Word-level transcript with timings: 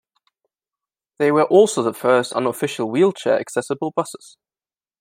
They 1.19 1.31
were 1.31 1.43
also 1.43 1.83
the 1.83 1.93
first 1.93 2.33
unofficial 2.33 2.89
wheelchair-accessible 2.89 3.91
buses. 3.95 4.35